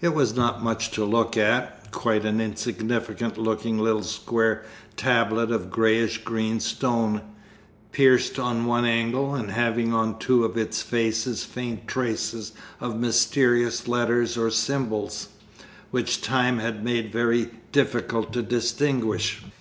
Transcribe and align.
It 0.00 0.14
was 0.14 0.36
not 0.36 0.62
much 0.62 0.92
to 0.92 1.04
look 1.04 1.36
at, 1.36 1.90
quite 1.90 2.24
an 2.24 2.40
insignificant 2.40 3.36
looking 3.36 3.80
little 3.80 4.04
square 4.04 4.62
tablet 4.96 5.50
of 5.50 5.72
greyish 5.72 6.18
green 6.18 6.60
stone, 6.60 7.20
pierced 7.90 8.38
at 8.38 8.64
one 8.64 8.84
angle, 8.84 9.34
and 9.34 9.50
having 9.50 9.92
on 9.92 10.20
two 10.20 10.44
of 10.44 10.56
its 10.56 10.82
faces 10.82 11.42
faint 11.42 11.88
traces 11.88 12.52
of 12.80 12.96
mysterious 12.96 13.88
letters 13.88 14.36
or 14.38 14.50
symbols, 14.52 15.30
which 15.90 16.20
time 16.22 16.60
had 16.60 16.84
made 16.84 17.10
very 17.10 17.50
difficult 17.72 18.32
to 18.34 18.42
distinguish. 18.42 19.42